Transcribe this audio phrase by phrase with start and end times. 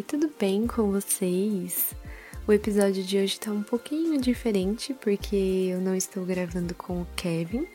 [0.00, 1.94] Oiê, tudo bem com vocês?
[2.48, 5.36] O episódio de hoje tá um pouquinho diferente porque
[5.70, 7.66] eu não estou gravando com o Kevin.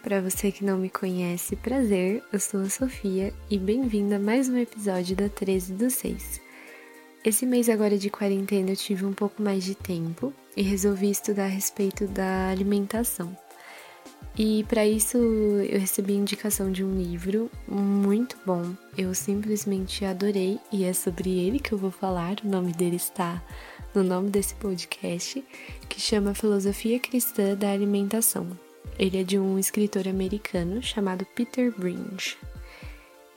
[0.00, 4.48] Para você que não me conhece, prazer, eu sou a Sofia e bem-vinda a mais
[4.48, 6.40] um episódio da 13 do 6.
[7.24, 11.46] Esse mês agora de quarentena eu tive um pouco mais de tempo e resolvi estudar
[11.46, 13.36] a respeito da alimentação.
[14.36, 18.74] E para isso eu recebi indicação de um livro muito bom.
[18.98, 22.36] Eu simplesmente adorei e é sobre ele que eu vou falar.
[22.44, 23.42] O nome dele está
[23.94, 25.42] no nome desse podcast,
[25.88, 28.48] que chama Filosofia Cristã da Alimentação.
[28.98, 32.36] Ele é de um escritor americano chamado Peter Bringe.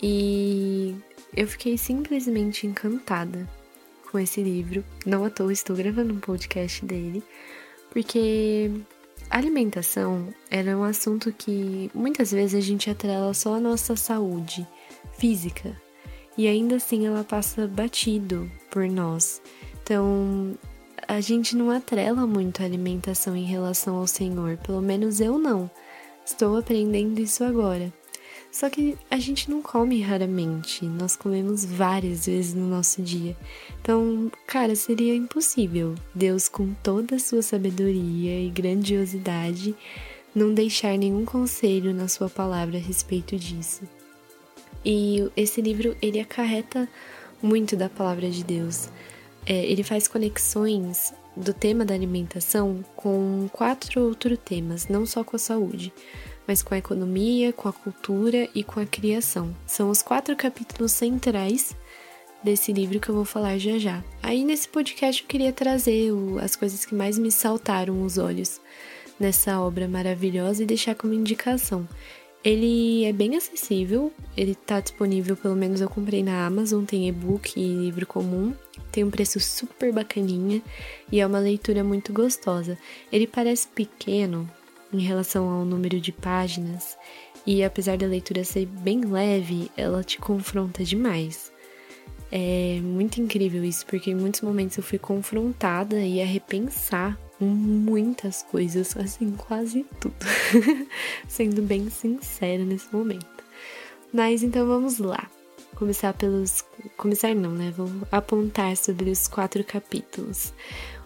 [0.01, 0.95] E
[1.35, 3.47] eu fiquei simplesmente encantada
[4.11, 4.83] com esse livro.
[5.05, 7.23] Não à toa estou gravando um podcast dele,
[7.91, 8.71] porque
[9.29, 14.67] alimentação era um assunto que muitas vezes a gente atrela só a nossa saúde
[15.13, 15.75] física
[16.37, 19.41] e ainda assim ela passa batido por nós.
[19.81, 20.55] Então,
[21.07, 25.69] a gente não atrela muito a alimentação em relação ao Senhor, pelo menos eu não.
[26.25, 27.91] Estou aprendendo isso agora.
[28.51, 33.35] Só que a gente não come raramente, nós comemos várias vezes no nosso dia.
[33.81, 39.75] Então, cara, seria impossível Deus, com toda a sua sabedoria e grandiosidade,
[40.33, 43.83] não deixar nenhum conselho na sua palavra a respeito disso.
[44.83, 46.87] E esse livro, ele acarreta
[47.41, 48.89] muito da palavra de Deus.
[49.45, 55.35] É, ele faz conexões do tema da alimentação com quatro outros temas, não só com
[55.35, 55.93] a saúde
[56.47, 59.53] mas com a economia, com a cultura e com a criação.
[59.65, 61.75] São os quatro capítulos centrais
[62.43, 64.03] desse livro que eu vou falar já já.
[64.23, 68.61] Aí nesse podcast eu queria trazer as coisas que mais me saltaram os olhos
[69.19, 71.87] nessa obra maravilhosa e deixar como indicação.
[72.43, 77.59] Ele é bem acessível, ele está disponível, pelo menos eu comprei na Amazon, tem e-book
[77.59, 78.53] e livro comum,
[78.91, 80.61] tem um preço super bacaninha
[81.11, 82.77] e é uma leitura muito gostosa.
[83.11, 84.49] Ele parece pequeno,
[84.93, 86.97] em relação ao número de páginas,
[87.45, 91.51] e apesar da leitura ser bem leve, ela te confronta demais.
[92.31, 98.43] É muito incrível isso, porque em muitos momentos eu fui confrontada e a repensar muitas
[98.43, 100.15] coisas, assim, quase tudo.
[101.27, 103.25] Sendo bem sincera nesse momento.
[104.11, 105.29] Mas então vamos lá.
[105.75, 106.65] Começar pelos.
[106.97, 107.71] Começar não, né?
[107.75, 110.51] Vou apontar sobre os quatro capítulos.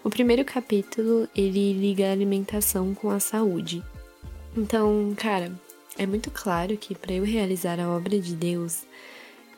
[0.04, 3.84] O primeiro capítulo, ele liga a alimentação com a saúde.
[4.58, 5.52] Então, cara,
[5.96, 8.84] é muito claro que para eu realizar a obra de Deus,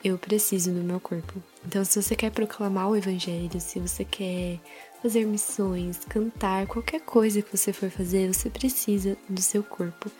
[0.03, 1.41] eu preciso do meu corpo.
[1.65, 4.59] Então, se você quer proclamar o evangelho, se você quer
[5.01, 10.11] fazer missões, cantar, qualquer coisa que você for fazer, você precisa do seu corpo.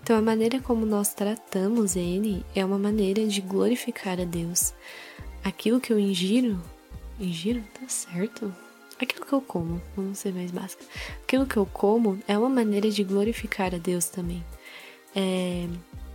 [0.00, 4.72] Então, a maneira como nós tratamos ele é uma maneira de glorificar a Deus.
[5.42, 6.62] Aquilo que eu ingiro,
[7.18, 8.54] ingiro, tá certo?
[9.02, 10.84] Aquilo que eu como, vamos ser mais básica,
[11.22, 14.44] aquilo que eu como é uma maneira de glorificar a Deus também.
[15.14, 15.66] É,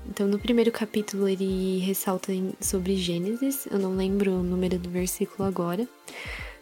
[0.10, 2.32] então, no primeiro capítulo, ele ressalta
[2.62, 5.88] sobre Gênesis, eu não lembro o número do versículo agora,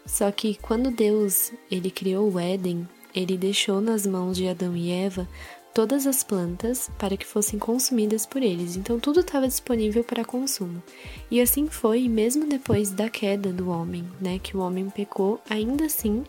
[0.06, 4.92] só que quando Deus ele criou o Éden, ele deixou nas mãos de Adão e
[4.92, 5.28] Eva
[5.76, 8.78] todas as plantas para que fossem consumidas por eles.
[8.78, 10.82] Então tudo estava disponível para consumo.
[11.30, 15.86] E assim foi, mesmo depois da queda do homem, né, que o homem pecou, ainda
[15.86, 16.24] assim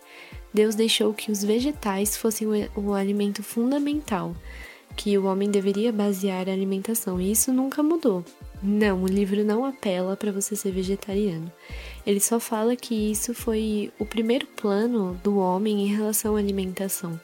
[0.52, 4.34] Deus deixou que os vegetais fossem o, o alimento fundamental,
[4.96, 7.20] que o homem deveria basear a alimentação.
[7.20, 8.24] E isso nunca mudou.
[8.60, 11.52] Não, o livro não apela para você ser vegetariano.
[12.04, 17.20] Ele só fala que isso foi o primeiro plano do homem em relação à alimentação.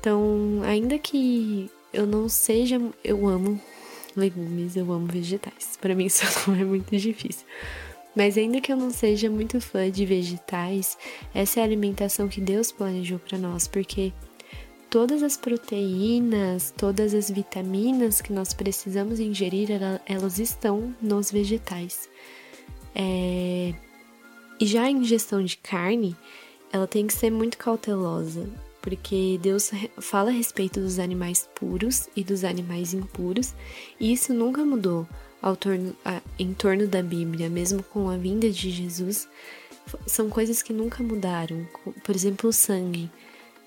[0.00, 2.80] Então, ainda que eu não seja.
[3.04, 3.60] Eu amo
[4.16, 5.76] legumes, eu amo vegetais.
[5.78, 7.46] Para mim, isso não é muito difícil.
[8.16, 10.98] Mas ainda que eu não seja muito fã de vegetais,
[11.34, 14.12] essa é a alimentação que Deus planejou para nós, porque
[14.88, 19.68] todas as proteínas, todas as vitaminas que nós precisamos ingerir,
[20.06, 22.08] elas estão nos vegetais.
[22.94, 23.74] É...
[24.58, 26.16] E já a ingestão de carne,
[26.72, 28.48] ela tem que ser muito cautelosa
[28.80, 33.54] porque Deus fala a respeito dos animais puros e dos animais impuros,
[33.98, 35.06] e isso nunca mudou
[35.42, 39.28] ao torno, a, em torno da Bíblia, mesmo com a vinda de Jesus.
[40.06, 41.66] São coisas que nunca mudaram.
[42.04, 43.10] Por exemplo, o sangue.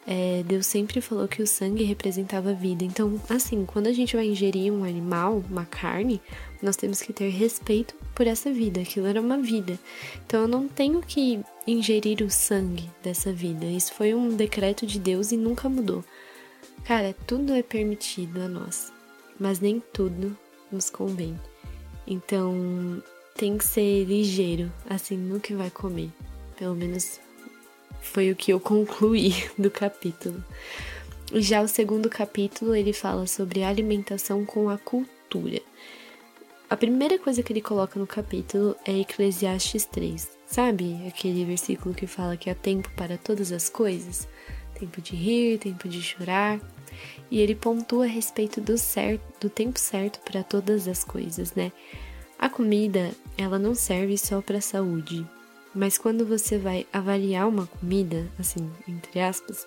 [0.06, 2.83] É, Deus sempre falou que o sangue representava vida.
[2.83, 6.21] Então, assim, quando a gente vai ingerir um animal, uma carne,
[6.62, 8.81] nós temos que ter respeito por essa vida.
[8.81, 9.80] Aquilo era uma vida.
[10.25, 13.65] Então, eu não tenho que ingerir o sangue dessa vida.
[13.65, 16.04] Isso foi um decreto de Deus e nunca mudou.
[16.86, 18.92] Cara, tudo é permitido a nós,
[19.39, 20.38] mas nem tudo
[20.71, 21.39] nos convém.
[22.06, 23.01] Então,
[23.36, 26.10] tem que ser ligeiro, assim, no que vai comer.
[26.57, 27.19] Pelo menos
[28.01, 30.44] foi o que eu concluí do capítulo.
[31.33, 35.62] Já o segundo capítulo ele fala sobre alimentação com a cultura.
[36.69, 40.30] A primeira coisa que ele coloca no capítulo é Eclesiastes 3.
[40.54, 44.28] Sabe aquele versículo que fala que há tempo para todas as coisas?
[44.80, 46.62] Tempo de rir, tempo de chorar.
[47.32, 51.72] E ele pontua a respeito do certo, do tempo certo para todas as coisas, né?
[52.38, 55.26] A comida, ela não serve só para saúde,
[55.74, 59.66] mas quando você vai avaliar uma comida, assim, entre aspas,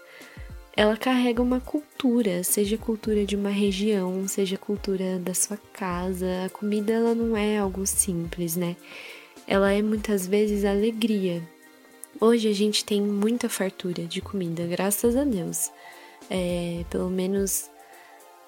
[0.77, 6.45] ela carrega uma cultura, seja cultura de uma região, seja cultura da sua casa.
[6.47, 8.77] A comida ela não é algo simples, né?
[9.47, 11.43] Ela é muitas vezes alegria.
[12.21, 15.71] Hoje a gente tem muita fartura de comida, graças a Deus.
[16.31, 17.71] É, pelo menos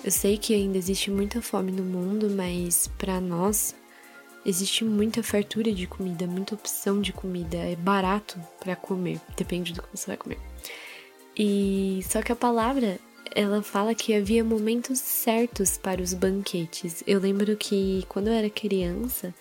[0.04, 3.74] eu sei que ainda existe muita fome no mundo, mas para nós
[4.48, 9.82] Existe muita fartura de comida, muita opção de comida, é barato para comer, depende do
[9.82, 10.38] que você vai comer.
[11.36, 12.98] E só que a palavra,
[13.34, 17.04] ela fala que havia momentos certos para os banquetes.
[17.06, 19.34] Eu lembro que quando eu era criança,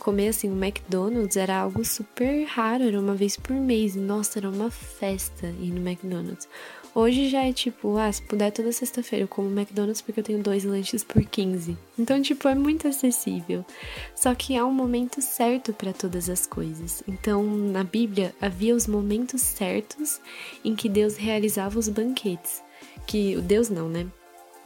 [0.00, 3.94] comer assim um McDonald's era algo super raro, era uma vez por mês.
[3.94, 6.48] Nossa, era uma festa ir no McDonald's.
[6.92, 10.42] Hoje já é tipo, ah, se puder toda sexta-feira eu como McDonald's porque eu tenho
[10.42, 11.76] dois lanches por 15.
[11.96, 13.64] Então, tipo, é muito acessível.
[14.16, 17.02] Só que há um momento certo para todas as coisas.
[17.06, 20.20] Então, na Bíblia havia os momentos certos
[20.64, 22.60] em que Deus realizava os banquetes.
[23.06, 24.08] Que o Deus não, né?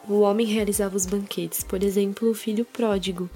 [0.09, 1.63] O homem realizava os banquetes.
[1.63, 3.29] Por exemplo, o filho pródigo.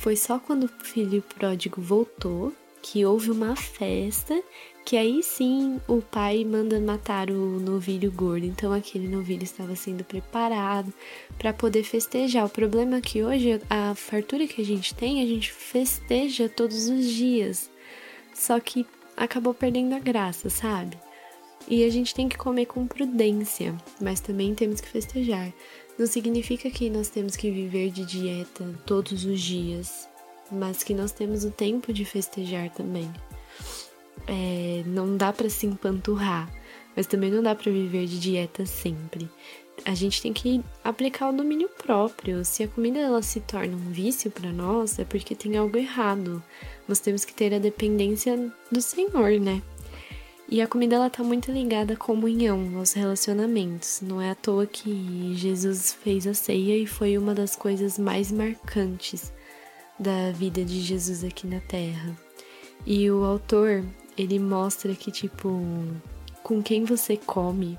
[0.00, 4.42] Foi só quando o filho pródigo voltou que houve uma festa
[4.82, 8.46] que aí sim o pai manda matar o novilho gordo.
[8.46, 10.90] Então aquele novilho estava sendo preparado
[11.36, 12.46] para poder festejar.
[12.46, 16.88] O problema é que hoje a fartura que a gente tem, a gente festeja todos
[16.88, 17.70] os dias.
[18.34, 20.96] Só que acabou perdendo a graça, sabe?
[21.68, 25.52] E a gente tem que comer com prudência, mas também temos que festejar.
[25.98, 30.08] Não significa que nós temos que viver de dieta todos os dias,
[30.50, 33.10] mas que nós temos o tempo de festejar também.
[34.26, 36.50] É, não dá para se empanturrar,
[36.96, 39.28] mas também não dá para viver de dieta sempre.
[39.84, 42.44] A gente tem que aplicar o domínio próprio.
[42.44, 46.42] Se a comida ela se torna um vício para nós, é porque tem algo errado.
[46.86, 49.62] Nós temos que ter a dependência do Senhor, né?
[50.50, 54.00] E a comida ela tá muito ligada à comunhão, aos relacionamentos.
[54.02, 58.32] Não é à toa que Jesus fez a ceia e foi uma das coisas mais
[58.32, 59.32] marcantes
[59.96, 62.16] da vida de Jesus aqui na Terra.
[62.84, 63.84] E o autor,
[64.18, 65.62] ele mostra que, tipo,
[66.42, 67.78] com quem você come,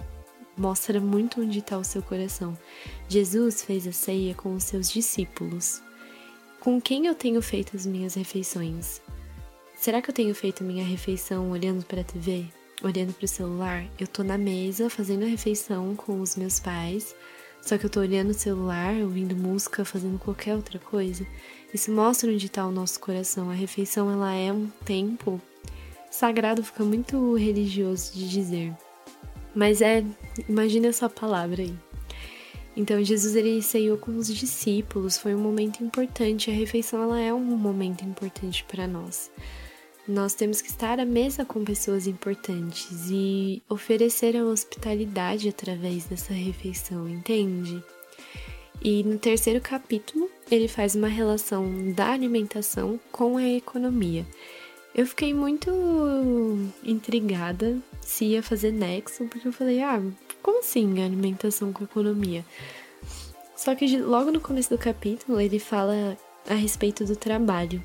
[0.56, 2.58] mostra muito onde está o seu coração.
[3.10, 5.82] Jesus fez a ceia com os seus discípulos.
[6.62, 9.02] Com quem eu tenho feito as minhas refeições?
[9.76, 12.46] Será que eu tenho feito minha refeição olhando para a TV?
[12.84, 13.86] Olhando para o celular?
[14.00, 17.16] Eu tô na mesa fazendo a refeição com os meus pais,
[17.62, 21.26] só que eu tô olhando o celular, ouvindo música, fazendo qualquer outra coisa.
[21.72, 23.52] Isso mostra onde está o nosso coração.
[23.52, 25.40] A refeição ela é um tempo
[26.10, 28.76] sagrado, fica muito religioso de dizer.
[29.54, 30.04] Mas é,
[30.50, 31.76] imagina essa palavra aí.
[32.76, 36.50] Então Jesus ele ceiou com os discípulos, foi um momento importante.
[36.50, 39.30] A refeição ela é um momento importante para nós.
[40.08, 46.34] Nós temos que estar à mesa com pessoas importantes e oferecer a hospitalidade através dessa
[46.34, 47.84] refeição, entende?
[48.84, 54.26] E no terceiro capítulo, ele faz uma relação da alimentação com a economia.
[54.94, 55.72] Eu fiquei muito
[56.84, 60.02] intrigada se ia fazer nexo, porque eu falei, ah,
[60.42, 62.44] como assim alimentação com economia?
[63.56, 66.18] Só que logo no começo do capítulo ele fala
[66.50, 67.82] a respeito do trabalho.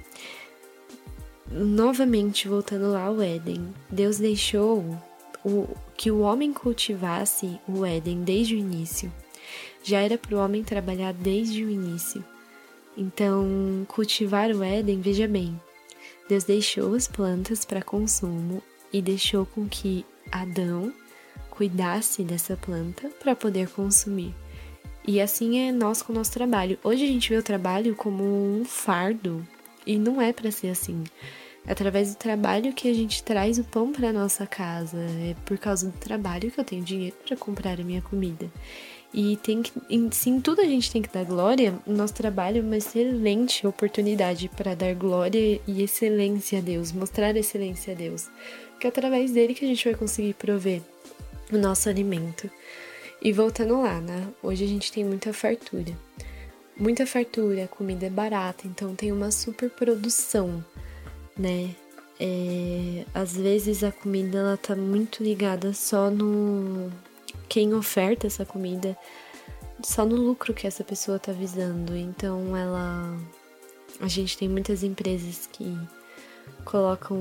[1.50, 4.84] Novamente, voltando lá ao Éden, Deus deixou
[5.44, 9.12] o, que o homem cultivasse o Éden desde o início
[9.86, 12.24] já era para o homem trabalhar desde o início.
[12.96, 15.60] Então, cultivar o Éden, veja bem,
[16.28, 18.60] Deus deixou as plantas para consumo
[18.92, 20.92] e deixou com que Adão
[21.50, 24.34] cuidasse dessa planta para poder consumir.
[25.06, 26.78] E assim é nós com o nosso trabalho.
[26.82, 29.46] Hoje a gente vê o trabalho como um fardo
[29.86, 31.04] e não é para ser assim.
[31.66, 34.98] É através do trabalho que a gente traz o pão para nossa casa.
[34.98, 38.50] É por causa do trabalho que eu tenho dinheiro para comprar a minha comida.
[39.12, 42.14] E tem que, em, se em tudo a gente tem que dar glória, o nosso
[42.14, 47.96] trabalho é uma excelente oportunidade para dar glória e excelência a Deus, mostrar excelência a
[47.96, 48.28] Deus.
[48.78, 50.82] Que é através dele que a gente vai conseguir prover
[51.50, 52.50] o nosso alimento.
[53.22, 54.28] E voltando lá, né?
[54.42, 55.92] Hoje a gente tem muita fartura.
[56.78, 60.62] Muita fartura, a comida é barata, então tem uma super produção,
[61.36, 61.74] né?
[62.20, 66.90] É, às vezes a comida ela tá muito ligada só no
[67.48, 68.96] quem oferta essa comida,
[69.82, 71.96] só no lucro que essa pessoa tá visando.
[71.96, 73.18] Então ela
[74.00, 75.74] a gente tem muitas empresas que
[76.64, 77.18] colocam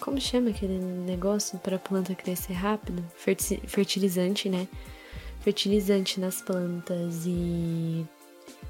[0.00, 3.04] como chama aquele negócio para a planta crescer rápido?
[3.66, 4.68] Fertilizante, né?
[5.40, 8.04] Fertilizante nas plantas e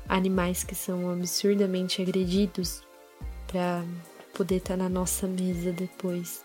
[0.08, 2.82] animais que são absurdamente agredidos
[3.46, 3.84] para
[4.34, 6.44] poder estar tá na nossa mesa depois.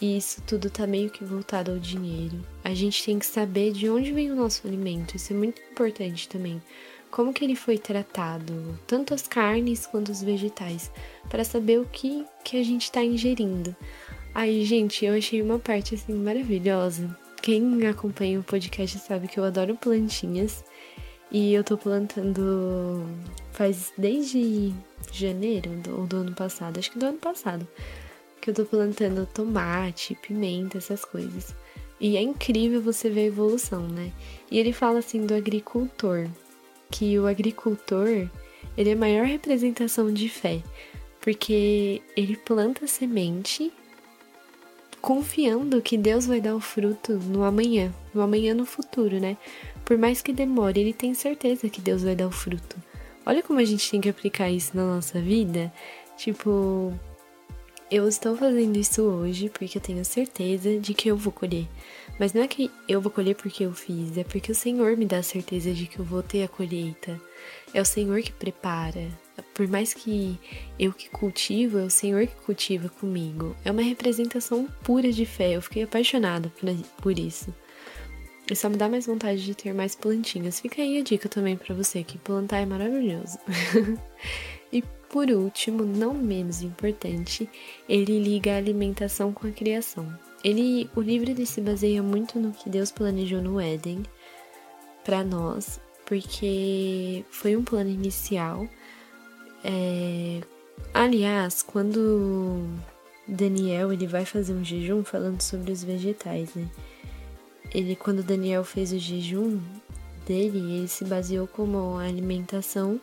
[0.00, 2.40] E isso tudo tá meio que voltado ao dinheiro.
[2.62, 6.28] A gente tem que saber de onde vem o nosso alimento, isso é muito importante
[6.28, 6.62] também.
[7.10, 10.90] Como que ele foi tratado, tanto as carnes quanto os vegetais,
[11.28, 13.74] para saber o que, que a gente está ingerindo.
[14.34, 17.16] Aí, gente, eu achei uma parte assim maravilhosa.
[17.42, 20.62] Quem acompanha o podcast sabe que eu adoro plantinhas
[21.30, 23.06] e eu tô plantando
[23.52, 24.72] faz desde
[25.12, 27.66] janeiro do, do ano passado, acho que do ano passado,
[28.40, 31.54] que eu tô plantando tomate, pimenta, essas coisas.
[32.00, 34.12] E é incrível você ver a evolução, né?
[34.50, 36.28] E ele fala assim do agricultor,
[36.90, 38.28] que o agricultor,
[38.76, 40.62] ele é a maior representação de fé,
[41.20, 43.72] porque ele planta semente
[45.00, 49.36] confiando que Deus vai dar o fruto no amanhã, no amanhã no futuro, né?
[49.88, 52.76] Por mais que demore, ele tem certeza que Deus vai dar o fruto.
[53.24, 55.72] Olha como a gente tem que aplicar isso na nossa vida.
[56.14, 56.92] Tipo,
[57.90, 61.66] eu estou fazendo isso hoje porque eu tenho certeza de que eu vou colher.
[62.20, 65.06] Mas não é que eu vou colher porque eu fiz, é porque o Senhor me
[65.06, 67.18] dá a certeza de que eu vou ter a colheita.
[67.72, 69.08] É o Senhor que prepara.
[69.54, 70.38] Por mais que
[70.78, 73.56] eu que cultivo, é o Senhor que cultiva comigo.
[73.64, 75.56] É uma representação pura de fé.
[75.56, 76.52] Eu fiquei apaixonada
[77.00, 77.54] por isso.
[78.50, 80.60] E só me dá mais vontade de ter mais plantinhas.
[80.60, 83.38] Fica aí a dica também para você que plantar é maravilhoso.
[84.72, 87.48] e por último, não menos importante,
[87.88, 90.06] ele liga a alimentação com a criação.
[90.44, 94.02] Ele, o livro ele se baseia muito no que Deus planejou no Éden
[95.04, 98.68] para nós, porque foi um plano inicial.
[99.64, 100.40] É,
[100.94, 102.66] aliás, quando
[103.26, 106.68] Daniel ele vai fazer um jejum falando sobre os vegetais, né?
[107.72, 109.60] Ele quando Daniel fez o jejum
[110.26, 113.00] dele, ele se baseou como alimentação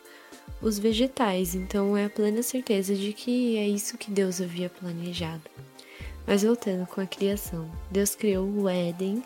[0.62, 5.44] os vegetais, então é a plena certeza de que é isso que Deus havia planejado.
[6.26, 9.24] Mas voltando com a criação, Deus criou o Éden,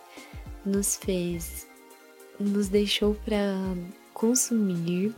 [0.65, 1.67] nos fez,
[2.39, 3.55] nos deixou para
[4.13, 5.13] consumir,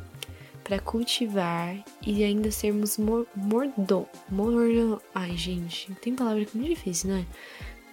[0.64, 6.76] para cultivar e ainda sermos mor mordom, mor, ai gente, tem palavra que é muito
[6.76, 7.26] difícil, não é?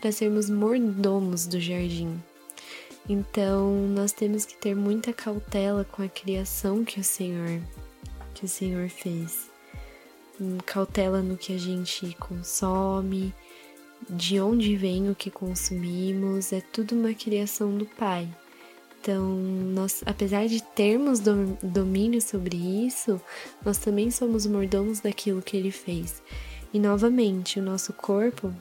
[0.01, 2.21] Para sermos mordomos do jardim.
[3.09, 7.61] Então, nós temos que ter muita cautela com a criação que o Senhor
[8.39, 9.51] que o Senhor fez.
[10.41, 13.35] Hum, cautela no que a gente consome,
[14.09, 18.29] de onde vem o que consumimos, é tudo uma criação do Pai.
[19.01, 23.21] Então, nós, apesar de termos domínio sobre isso,
[23.65, 26.23] nós também somos mordomos daquilo que ele fez.
[26.73, 28.55] E novamente, o nosso corpo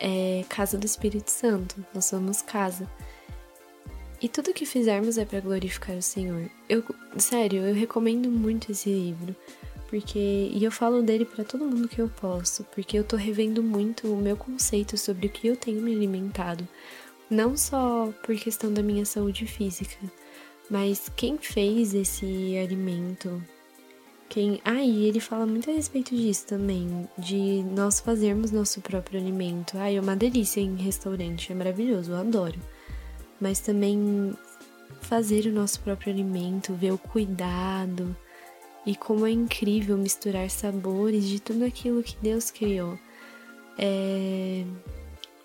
[0.00, 2.88] é casa do Espírito Santo, nós somos casa.
[4.20, 6.50] E tudo que fizermos é para glorificar o Senhor.
[6.68, 6.82] Eu,
[7.18, 9.34] sério, eu recomendo muito esse livro,
[9.88, 10.18] porque
[10.52, 14.12] e eu falo dele para todo mundo que eu posso, porque eu tô revendo muito
[14.12, 16.66] o meu conceito sobre o que eu tenho me alimentado,
[17.30, 19.96] não só por questão da minha saúde física,
[20.68, 23.42] mas quem fez esse alimento,
[24.28, 24.60] quem.
[24.64, 29.76] Ah, e ele fala muito a respeito disso também, de nós fazermos nosso próprio alimento.
[29.78, 32.58] Ah, é uma delícia em restaurante, é maravilhoso, eu adoro.
[33.40, 34.34] Mas também
[35.00, 38.16] fazer o nosso próprio alimento, ver o cuidado
[38.86, 42.98] e como é incrível misturar sabores de tudo aquilo que Deus criou.
[43.78, 44.64] É...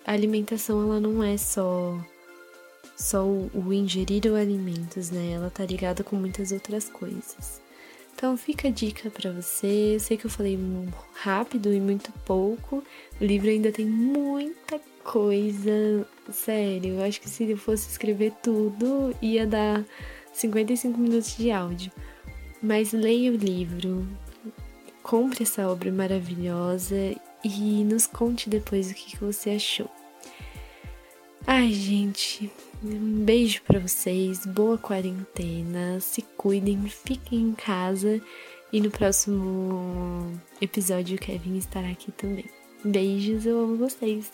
[0.06, 1.98] A alimentação ela não é só
[2.96, 5.32] só o, o ingerir alimentos, né?
[5.32, 7.63] Ela tá ligada com muitas outras coisas.
[8.14, 9.96] Então fica a dica para você.
[9.96, 10.58] Eu sei que eu falei
[11.14, 12.82] rápido e muito pouco.
[13.20, 16.06] O livro ainda tem muita coisa.
[16.32, 19.84] Sério, eu acho que se eu fosse escrever tudo, ia dar
[20.32, 21.90] 55 minutos de áudio.
[22.62, 24.06] Mas leia o livro,
[25.02, 26.96] compre essa obra maravilhosa
[27.44, 29.90] e nos conte depois o que você achou.
[31.46, 32.50] Ai, gente,
[32.82, 38.18] um beijo para vocês, boa quarentena, se cuidem, fiquem em casa
[38.72, 42.46] e no próximo episódio o Kevin estará aqui também.
[42.82, 44.32] Beijos, eu amo vocês.